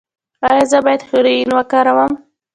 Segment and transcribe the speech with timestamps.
[0.47, 2.13] ایا زه باید هیرویین وکاروم؟